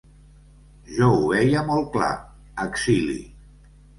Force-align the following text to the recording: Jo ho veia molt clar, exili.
Jo 0.93 1.09
ho 1.17 1.19
veia 1.33 1.61
molt 1.69 1.91
clar, 1.97 2.09
exili. 2.65 3.21